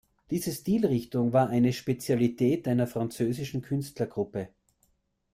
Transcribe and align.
Diese 0.31 0.51
Stilrichtung 0.51 1.31
war 1.31 1.49
eine 1.49 1.73
Spezialität 1.73 2.67
einer 2.67 2.87
französischen 2.87 3.61
Künstlergruppe. 3.61 4.49